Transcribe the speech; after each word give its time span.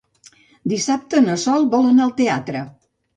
Dissabte 0.71 1.21
na 1.25 1.35
Sol 1.43 1.67
vol 1.73 1.85
anar 1.91 2.05
al 2.07 2.15
teatre. 2.23 2.65